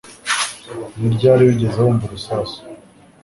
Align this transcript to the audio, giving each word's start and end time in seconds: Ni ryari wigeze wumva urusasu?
Ni 0.99 1.07
ryari 1.15 1.41
wigeze 1.47 1.77
wumva 1.81 2.03
urusasu? 2.05 2.59